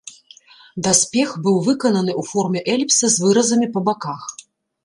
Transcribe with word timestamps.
Даспех 0.85 1.29
быў 1.47 1.59
выкананы 1.67 2.11
ў 2.13 2.31
форме 2.31 2.59
эліпса 2.77 3.05
з 3.17 3.27
выразамі 3.27 3.67
па 3.77 3.89
баках. 3.93 4.21